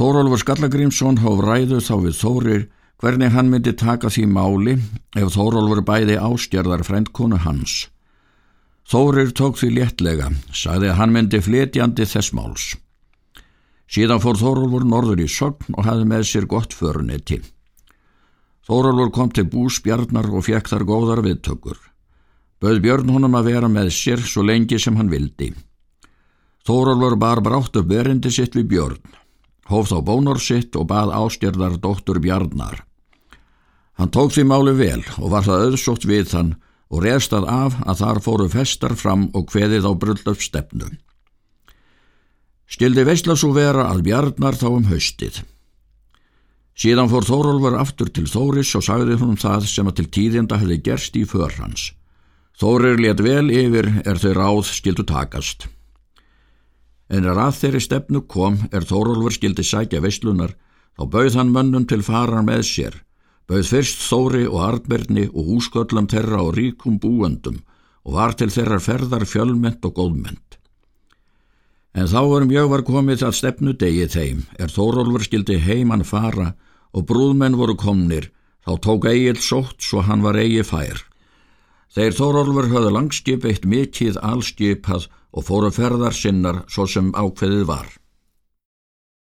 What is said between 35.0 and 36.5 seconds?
og var það auðsótt við